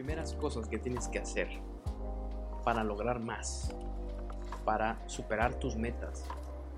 [0.00, 1.46] primeras cosas que tienes que hacer
[2.64, 3.70] para lograr más,
[4.64, 6.24] para superar tus metas,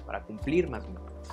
[0.05, 1.29] para cumplir más metas,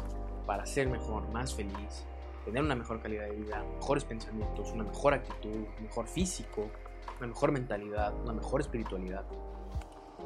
[0.46, 2.06] para ser mejor, más feliz,
[2.46, 6.70] tener una mejor calidad de vida, mejores pensamientos, una mejor actitud, mejor físico,
[7.18, 9.26] una mejor mentalidad, una mejor espiritualidad,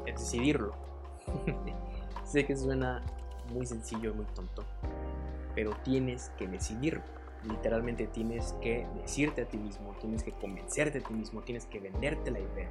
[0.04, 0.74] es decidirlo.
[2.24, 3.02] sé que suena
[3.54, 4.64] muy sencillo y muy tonto,
[5.54, 7.23] pero tienes que decidirlo.
[7.48, 11.80] Literalmente tienes que decirte a ti mismo, tienes que convencerte a ti mismo, tienes que
[11.80, 12.70] venderte la idea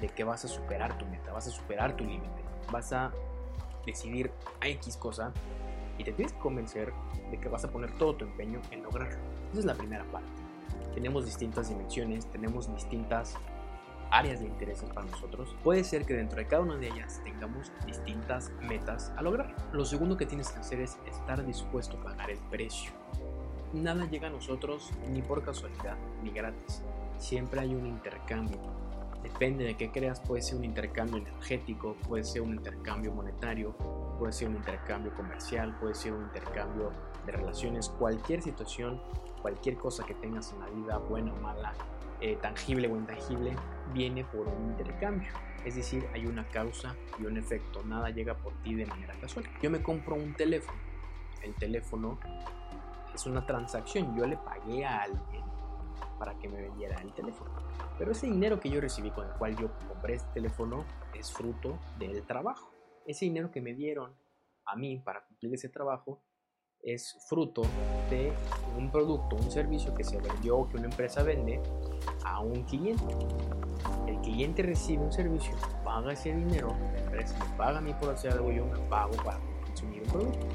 [0.00, 3.12] de que vas a superar tu meta, vas a superar tu límite, vas a
[3.84, 5.32] decidir a X cosa
[5.98, 6.92] y te tienes que convencer
[7.30, 9.18] de que vas a poner todo tu empeño en lograrlo.
[9.50, 10.28] Esa es la primera parte.
[10.94, 13.34] Tenemos distintas dimensiones, tenemos distintas
[14.10, 15.56] áreas de intereses para nosotros.
[15.64, 19.54] Puede ser que dentro de cada una de ellas tengamos distintas metas a lograr.
[19.72, 22.92] Lo segundo que tienes que hacer es estar dispuesto a pagar el precio.
[23.74, 26.82] Nada llega a nosotros ni por casualidad ni gratis.
[27.18, 28.60] Siempre hay un intercambio
[29.24, 33.74] Depende de qué creas, puede ser un intercambio energético, puede ser un intercambio monetario,
[34.18, 36.92] puede ser un intercambio comercial, puede ser un intercambio
[37.24, 39.00] de relaciones, cualquier situación,
[39.40, 41.72] cualquier cosa que tengas en la vida, buena o mala,
[42.20, 43.56] eh, tangible o intangible,
[43.94, 45.30] viene por un intercambio.
[45.64, 49.46] Es decir, hay una causa y un efecto, nada llega por ti de manera casual.
[49.62, 50.78] Yo me compro un teléfono,
[51.42, 52.18] el teléfono
[53.14, 55.44] es una transacción, yo le pagué a alguien
[56.18, 57.50] para que me vendiera el teléfono.
[57.98, 60.84] Pero ese dinero que yo recibí con el cual yo compré este teléfono
[61.14, 62.70] es fruto del trabajo.
[63.06, 64.14] Ese dinero que me dieron
[64.66, 66.22] a mí para cumplir ese trabajo
[66.82, 67.62] es fruto
[68.10, 68.32] de
[68.76, 71.60] un producto, un servicio que se vendió que una empresa vende
[72.24, 73.14] a un cliente.
[74.06, 78.10] El cliente recibe un servicio, paga ese dinero, la empresa me paga a mí por
[78.10, 80.46] hacer algo, yo me pago para consumir un producto.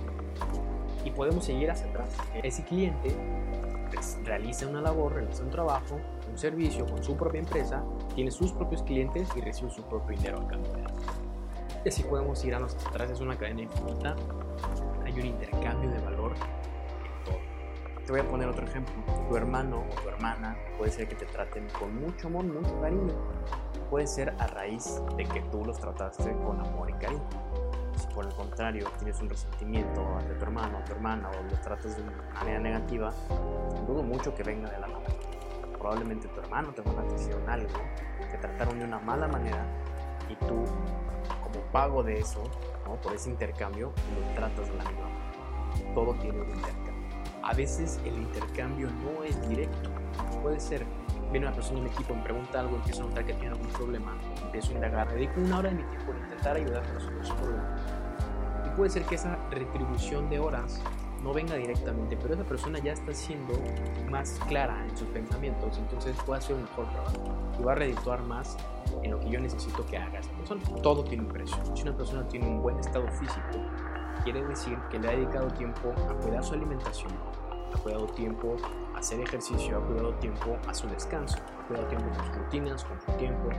[1.04, 2.10] Y podemos seguir hacia atrás.
[2.44, 3.16] Ese cliente
[3.92, 6.00] pues, realiza una labor, realiza un trabajo,
[6.30, 7.84] un servicio con su propia empresa,
[8.16, 10.84] tiene sus propios clientes y recibe su propio dinero a cambio de
[11.86, 14.16] Y así podemos ir a hacia atrás, es una cadena infinita,
[15.06, 17.40] hay un intercambio de valor en todo.
[18.06, 18.94] Te voy a poner otro ejemplo.
[19.28, 23.14] Tu hermano o tu hermana puede ser que te traten con mucho amor, mucho cariño.
[23.90, 27.28] Puede ser a raíz de que tú los trataste con amor y cariño
[28.00, 31.62] si por el contrario tienes un resentimiento hacia tu hermano o tu hermana o los
[31.62, 33.14] tratas de una manera negativa,
[33.86, 35.08] dudo mucho que venga de la mala.
[35.78, 36.82] Probablemente tu hermano te
[37.16, 37.74] hicieron algo,
[38.32, 39.66] te trataron de una mala manera
[40.30, 40.66] y tú,
[41.44, 42.44] como pago de eso,
[43.04, 45.94] por ese intercambio, lo tratas de la misma manera.
[45.94, 46.90] Todo tiene un intercambio.
[47.44, 49.90] A veces el intercambio no es directo.
[50.42, 50.86] Puede ser,
[51.32, 53.68] viene una persona en mi equipo, me pregunta algo, empiezo a notar que tiene algún
[53.68, 57.26] problema, empiezo a indagar, dedico una hora de mi tiempo a intentar ayudar a resolver
[57.26, 57.59] su problema
[58.80, 60.82] puede ser que esa retribución de horas
[61.22, 63.54] no venga directamente, pero esa persona ya está siendo
[64.10, 67.18] más clara en sus pensamientos, entonces puede hacer un mejor trabajo
[67.60, 68.56] y va a redituar más
[69.04, 70.62] en lo que yo necesito que haga esa persona.
[70.82, 71.58] Todo tiene un precio.
[71.76, 73.60] Si una persona tiene un buen estado físico,
[74.24, 77.12] quiere decir que le ha dedicado tiempo a cuidar su alimentación,
[77.76, 78.56] ha cuidado tiempo
[78.96, 82.86] a hacer ejercicio, ha cuidado tiempo a su descanso, ha cuidado tiempo con sus rutinas,
[82.86, 83.50] con su tiempo.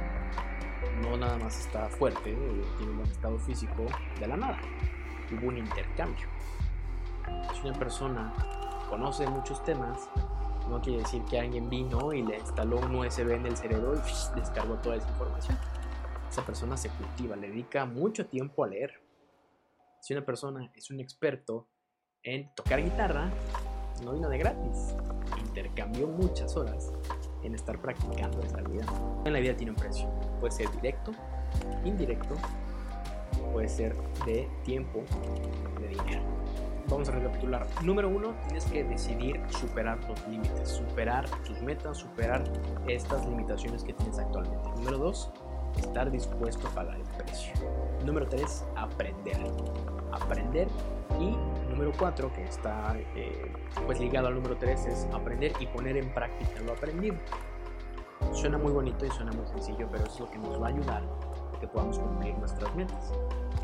[1.02, 3.84] No nada más está fuerte, eh, tiene un buen estado físico
[4.18, 4.58] de la nada
[5.34, 6.26] hubo un intercambio.
[7.54, 8.32] Si una persona
[8.88, 10.08] conoce muchos temas,
[10.68, 14.38] no quiere decir que alguien vino y le instaló un USB en el cerebro y
[14.38, 15.58] descargó toda esa información.
[16.28, 19.02] Esa persona se cultiva, le dedica mucho tiempo a leer.
[20.00, 21.68] Si una persona es un experto
[22.22, 23.30] en tocar guitarra,
[24.04, 24.94] no vino de gratis.
[25.38, 26.92] Intercambió muchas horas
[27.42, 28.86] en estar practicando esta vida.
[29.24, 30.08] En la vida tiene un precio.
[30.38, 31.12] Puede ser directo,
[31.84, 32.36] indirecto
[33.52, 33.94] puede ser
[34.24, 35.00] de tiempo,
[35.80, 36.22] de dinero.
[36.88, 37.66] Vamos a recapitular.
[37.84, 42.42] Número uno, tienes que decidir superar los límites, superar tus metas, superar
[42.88, 44.68] estas limitaciones que tienes actualmente.
[44.70, 45.30] Número dos,
[45.78, 47.52] estar dispuesto a pagar el precio.
[48.04, 49.36] Número tres, aprender.
[50.12, 50.68] Aprender.
[51.20, 51.36] Y
[51.70, 53.52] número cuatro, que está eh,
[53.86, 57.16] pues ligado al número tres, es aprender y poner en práctica lo aprendido.
[58.32, 61.02] Suena muy bonito y suena muy sencillo, pero es lo que nos va a ayudar
[61.60, 63.12] que podamos cumplir nuestras metas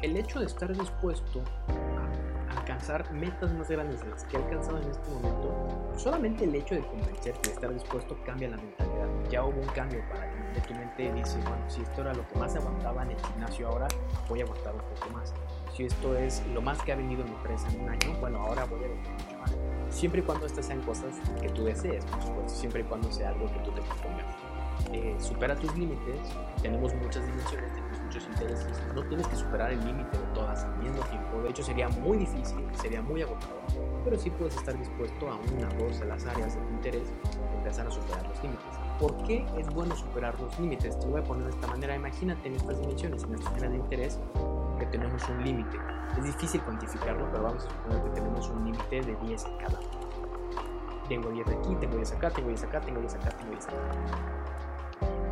[0.02, 4.78] el hecho de estar dispuesto a alcanzar metas más grandes de las que he alcanzado
[4.78, 9.08] en este momento, solamente el hecho de convencerte de estar dispuesto cambia la mentalidad.
[9.30, 12.38] Ya hubo un cambio para que tu mente dice, bueno, si esto era lo que
[12.38, 13.88] más aguantaba en el gimnasio ahora,
[14.28, 15.34] voy a aguantar un poco más.
[15.74, 18.64] Si esto es lo más que ha vendido mi empresa en un año, bueno, ahora
[18.64, 19.56] voy a vender mucho más.
[19.90, 23.30] Siempre y cuando estas sean cosas que tú desees, por supuesto, siempre y cuando sea
[23.30, 24.55] algo que tú te propongas.
[24.92, 26.20] Eh, supera tus límites,
[26.62, 30.76] tenemos muchas dimensiones, tenemos muchos intereses, no tienes que superar el límite de todas al
[30.78, 33.62] mismo tiempo, de hecho sería muy difícil, sería muy agotador,
[34.04, 37.12] pero sí puedes estar dispuesto a una o dos de las áreas de tu interés
[37.66, 38.64] empezar a superar los límites.
[39.00, 40.98] ¿Por qué es bueno superar los límites?
[41.00, 43.78] Te voy a poner de esta manera, imagínate en estas dimensiones, en estas áreas de
[43.78, 44.20] interés,
[44.78, 45.76] que tenemos un límite.
[46.16, 49.80] Es difícil cuantificarlo, pero vamos a suponer que tenemos un límite de 10 en cada
[51.08, 53.66] Tengo 10 de aquí, tengo 10 acá, tengo 10 acá, tengo 10 acá, tengo 10
[53.66, 53.76] acá.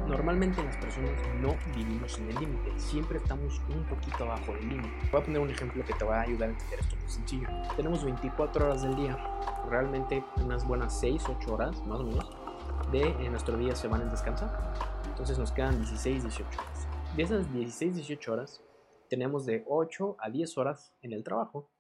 [0.07, 4.91] Normalmente las personas no vivimos en el límite, siempre estamos un poquito abajo del límite.
[5.11, 7.49] Voy a poner un ejemplo que te va a ayudar a entender esto muy sencillo.
[7.75, 9.17] Tenemos 24 horas del día,
[9.69, 12.31] realmente unas buenas 6, 8 horas más o menos
[12.93, 14.75] de en nuestro día se van a descansar.
[15.07, 16.89] Entonces nos quedan 16, 18 horas.
[17.17, 18.63] De esas 16, 18 horas
[19.09, 21.71] tenemos de 8 a 10 horas en el trabajo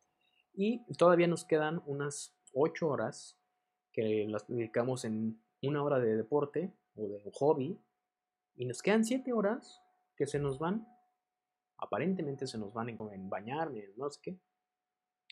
[0.54, 3.38] y todavía nos quedan unas 8 horas
[3.92, 7.78] que las dedicamos en una hora de deporte o de hobby
[8.56, 9.82] y nos quedan 7 horas
[10.16, 10.86] que se nos van,
[11.78, 14.38] aparentemente se nos van en, en bañarme, no sé qué.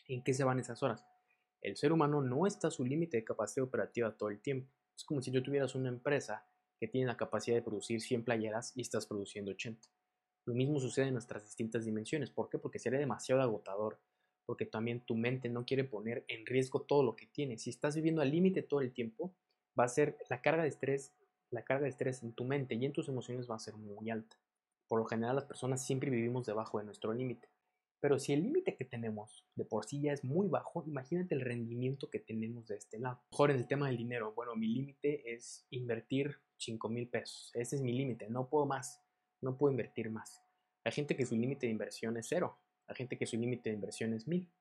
[0.07, 1.05] ¿En qué se van esas horas?
[1.61, 4.69] El ser humano no está a su límite de capacidad operativa todo el tiempo.
[4.95, 6.45] Es como si tú tuvieras una empresa
[6.77, 9.87] que tiene la capacidad de producir 100 playeras y estás produciendo 80.
[10.45, 12.29] Lo mismo sucede en nuestras distintas dimensiones.
[12.29, 12.59] ¿Por qué?
[12.59, 14.01] Porque sería demasiado agotador.
[14.45, 17.61] Porque también tu mente no quiere poner en riesgo todo lo que tienes.
[17.61, 19.33] Si estás viviendo al límite todo el tiempo,
[19.79, 21.15] va a ser la carga de estrés
[21.53, 24.09] la carga de estrés en tu mente y en tus emociones va a ser muy
[24.09, 24.37] alta.
[24.87, 27.49] Por lo general las personas siempre vivimos debajo de nuestro límite.
[27.99, 31.41] Pero si el límite que tenemos de por sí ya es muy bajo, imagínate el
[31.41, 33.23] rendimiento que tenemos de este lado.
[33.31, 37.51] Mejor en el tema del dinero, bueno, mi límite es invertir 5 mil pesos.
[37.53, 39.01] Ese es mi límite, no puedo más,
[39.41, 40.43] no puedo invertir más.
[40.83, 43.75] Hay gente que su límite de inversión es cero, hay gente que su límite de
[43.75, 44.51] inversión es mil.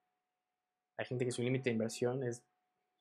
[0.96, 2.44] Hay gente que su límite de inversión es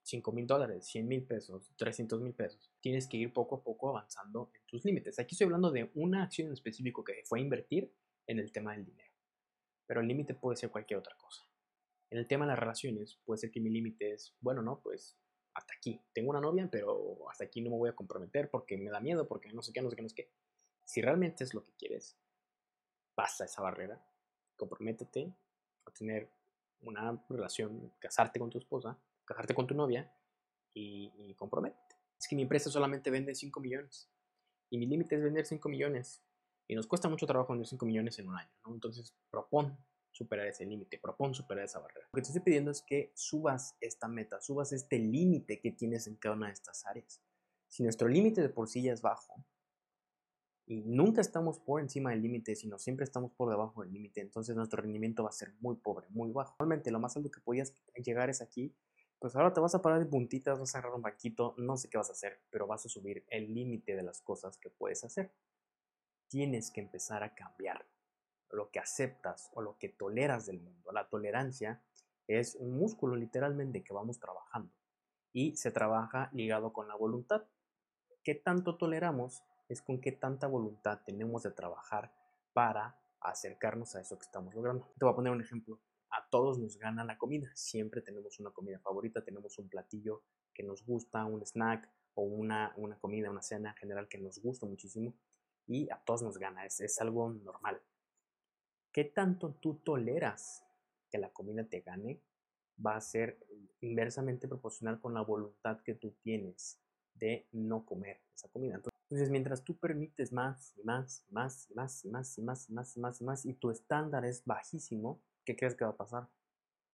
[0.03, 2.71] 5 mil dólares, 100 mil pesos, 300 mil pesos.
[2.79, 5.19] Tienes que ir poco a poco avanzando en tus límites.
[5.19, 7.93] Aquí estoy hablando de una acción en específico que fue invertir
[8.27, 9.11] en el tema del dinero.
[9.85, 11.43] Pero el límite puede ser cualquier otra cosa.
[12.09, 15.17] En el tema de las relaciones, puede ser que mi límite es, bueno, no, pues
[15.53, 16.01] hasta aquí.
[16.13, 19.27] Tengo una novia, pero hasta aquí no me voy a comprometer porque me da miedo,
[19.27, 20.31] porque no sé qué, no sé qué, no sé qué.
[20.83, 22.17] Si realmente es lo que quieres,
[23.15, 24.03] pasa esa barrera,
[24.55, 25.33] comprométete
[25.85, 26.29] a tener
[26.81, 28.99] una relación, casarte con tu esposa
[29.33, 30.13] casarte con tu novia
[30.73, 31.95] y, y comprométete.
[32.19, 34.09] Es que mi empresa solamente vende 5 millones
[34.69, 36.23] y mi límite es vender 5 millones
[36.67, 38.73] y nos cuesta mucho trabajo vender 5 millones en un año, ¿no?
[38.73, 39.77] Entonces, propon
[40.11, 42.07] superar ese límite, propon superar esa barrera.
[42.11, 46.07] Lo que te estoy pidiendo es que subas esta meta, subas este límite que tienes
[46.07, 47.21] en cada una de estas áreas.
[47.67, 49.45] Si nuestro límite de por sí ya es bajo,
[50.67, 54.55] y nunca estamos por encima del límite, sino siempre estamos por debajo del límite, entonces
[54.55, 56.55] nuestro rendimiento va a ser muy pobre, muy bajo.
[56.59, 58.73] Normalmente lo más alto que podías llegar es aquí
[59.21, 61.89] pues ahora te vas a parar de puntitas, vas a agarrar un banquito, no sé
[61.89, 65.03] qué vas a hacer, pero vas a subir el límite de las cosas que puedes
[65.03, 65.31] hacer.
[66.27, 67.85] Tienes que empezar a cambiar
[68.49, 70.91] lo que aceptas o lo que toleras del mundo.
[70.91, 71.83] La tolerancia
[72.25, 74.73] es un músculo literalmente que vamos trabajando
[75.31, 77.43] y se trabaja ligado con la voluntad.
[78.23, 79.43] ¿Qué tanto toleramos?
[79.69, 82.11] Es con qué tanta voluntad tenemos de trabajar
[82.53, 84.91] para acercarnos a eso que estamos logrando.
[84.97, 85.79] Te voy a poner un ejemplo
[86.11, 87.49] a todos nos gana la comida.
[87.55, 90.23] Siempre tenemos una comida favorita, tenemos un platillo
[90.53, 94.65] que nos gusta, un snack o una, una comida, una cena general que nos gusta
[94.65, 95.13] muchísimo
[95.67, 97.81] y a todos nos gana, es, es algo normal.
[98.91, 100.65] ¿Qué tanto tú toleras
[101.09, 102.21] que la comida te gane?
[102.85, 103.39] Va a ser
[103.79, 106.79] inversamente proporcional con la voluntad que tú tienes
[107.13, 108.75] de no comer esa comida.
[108.75, 112.69] Entonces, entonces, mientras tú permites más y más, más y más y más y más
[112.69, 115.91] y más y más y más y tu estándar es bajísimo, ¿qué crees que va
[115.91, 116.27] a pasar?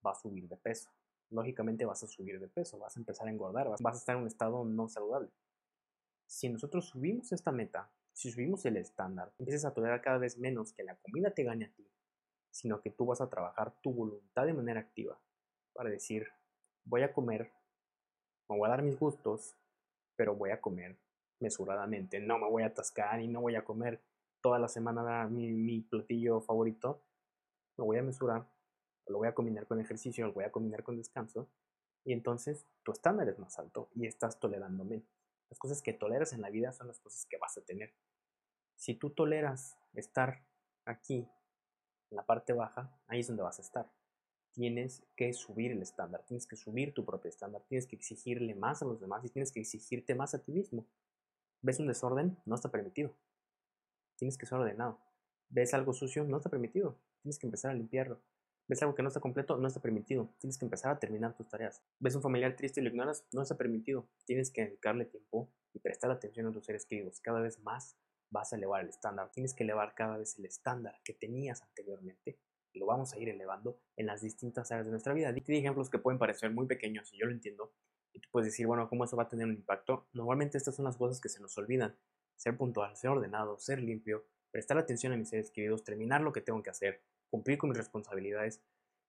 [0.05, 0.89] Va a subir de peso.
[1.29, 4.21] Lógicamente vas a subir de peso, vas a empezar a engordar, vas a estar en
[4.21, 5.29] un estado no saludable.
[6.25, 10.73] Si nosotros subimos esta meta, si subimos el estándar, empiezas a tolerar cada vez menos
[10.73, 11.87] que la comida te gane a ti,
[12.51, 15.19] sino que tú vas a trabajar tu voluntad de manera activa
[15.73, 16.27] para decir,
[16.85, 17.51] voy a comer,
[18.49, 19.55] me voy a dar mis gustos,
[20.15, 20.97] pero voy a comer
[21.39, 24.01] mesuradamente, no me voy a atascar y no voy a comer
[24.41, 27.03] toda la semana mi, mi platillo favorito,
[27.77, 28.49] lo voy a mesurar,
[29.07, 31.49] lo voy a combinar con ejercicio, lo voy a combinar con descanso,
[32.03, 35.07] y entonces tu estándar es más alto y estás tolerando menos.
[35.49, 37.93] Las cosas que toleras en la vida son las cosas que vas a tener.
[38.75, 40.45] Si tú toleras estar
[40.85, 41.29] aquí,
[42.09, 43.91] en la parte baja, ahí es donde vas a estar.
[44.51, 48.81] Tienes que subir el estándar, tienes que subir tu propio estándar, tienes que exigirle más
[48.81, 50.85] a los demás y tienes que exigirte más a ti mismo.
[51.61, 52.37] ¿Ves un desorden?
[52.45, 53.13] No está permitido.
[54.15, 54.99] Tienes que ser ordenado.
[55.49, 56.23] ¿Ves algo sucio?
[56.23, 58.21] No está permitido tienes que empezar a limpiarlo.
[58.69, 59.57] ¿Ves algo que no está completo?
[59.57, 60.33] No está permitido.
[60.39, 61.83] Tienes que empezar a terminar tus tareas.
[61.99, 63.25] ¿Ves un familiar triste y lo ignoras?
[63.33, 64.07] No está permitido.
[64.25, 67.97] Tienes que dedicarle tiempo y prestar atención a tus seres queridos, cada vez más
[68.29, 69.29] vas a elevar el estándar.
[69.31, 72.39] Tienes que elevar cada vez el estándar que tenías anteriormente.
[72.73, 75.33] Lo vamos a ir elevando en las distintas áreas de nuestra vida.
[75.33, 77.73] Di ejemplos que pueden parecer muy pequeños y yo lo entiendo.
[78.13, 80.07] Y tú puedes decir, bueno, ¿cómo eso va a tener un impacto?
[80.13, 81.97] Normalmente estas son las cosas que se nos olvidan.
[82.37, 86.41] Ser puntual, ser ordenado, ser limpio, prestar atención a mis seres queridos, terminar lo que
[86.41, 88.61] tengo que hacer, cumplir con mis responsabilidades,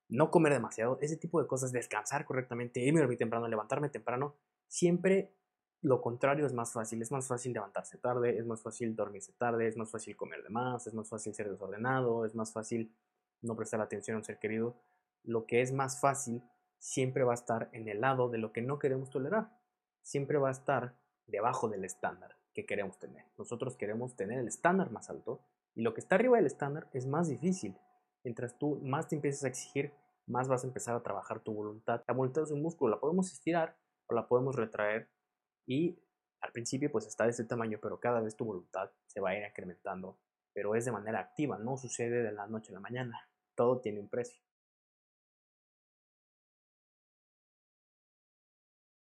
[0.09, 4.37] no comer demasiado, ese tipo de cosas, descansar correctamente, irme a dormir temprano, levantarme temprano,
[4.67, 5.33] siempre
[5.81, 7.01] lo contrario es más fácil.
[7.03, 10.51] Es más fácil levantarse tarde, es más fácil dormirse tarde, es más fácil comer de
[10.51, 12.95] más, es más fácil ser desordenado, es más fácil
[13.43, 14.77] no prestar atención a un ser querido.
[15.23, 16.43] Lo que es más fácil
[16.79, 19.51] siempre va a estar en el lado de lo que no queremos tolerar.
[20.03, 20.97] Siempre va a estar
[21.27, 23.25] debajo del estándar que queremos tener.
[23.37, 25.43] Nosotros queremos tener el estándar más alto
[25.75, 27.77] y lo que está arriba del estándar es más difícil.
[28.29, 29.91] Mientras tú más te empiezas a exigir,
[30.27, 32.05] más vas a empezar a trabajar tu voluntad.
[32.07, 33.75] La voluntad es un músculo, la podemos estirar
[34.07, 35.09] o la podemos retraer
[35.67, 35.99] y
[36.43, 39.35] al principio pues está de ese tamaño, pero cada vez tu voluntad se va a
[39.35, 40.19] ir incrementando,
[40.53, 43.19] pero es de manera activa, no sucede de la noche a la mañana,
[43.55, 44.43] todo tiene un precio.